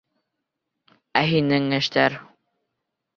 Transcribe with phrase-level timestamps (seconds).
[1.21, 2.17] Ә һинең эштәр?